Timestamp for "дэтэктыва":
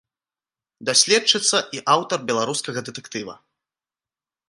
2.91-3.33